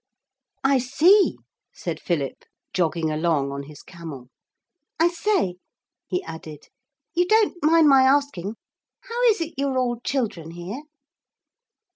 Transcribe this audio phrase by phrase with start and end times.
[0.63, 1.37] 'I see,'
[1.75, 4.29] said Philip, jogging along on his camel.
[4.99, 5.55] 'I say,'
[6.07, 6.69] he added,
[7.13, 8.55] 'you don't mind my asking
[9.01, 10.81] how is it you're all children here?'